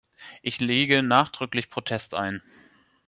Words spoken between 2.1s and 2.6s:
ein.